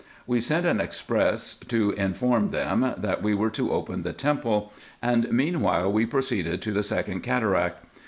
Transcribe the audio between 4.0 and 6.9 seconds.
the temple, and meanwhile we proceeded to the